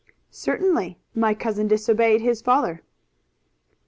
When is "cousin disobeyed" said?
1.35-2.21